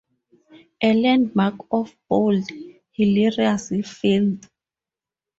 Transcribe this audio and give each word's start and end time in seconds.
A 0.81 0.93
landmark 0.95 1.57
of 1.69 1.95
bold, 2.09 2.49
hilarious 2.91 3.71
filth. 3.85 4.49